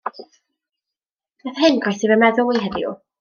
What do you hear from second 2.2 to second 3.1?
meddwl i heddiw.